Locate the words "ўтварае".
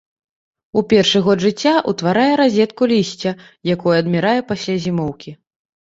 1.93-2.27